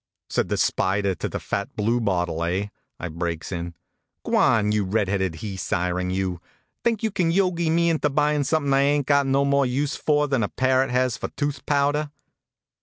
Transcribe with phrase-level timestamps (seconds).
[0.31, 2.69] "Said the spider to the fat blue bottle, eh?"
[2.99, 3.75] I breaks in."
[4.25, 6.41] Gwan, you red headed he siren, you!
[6.83, 9.95] Think you can yogi me into buyin something I ain t got no more use
[9.95, 12.09] for than a parrot has for tooth powder?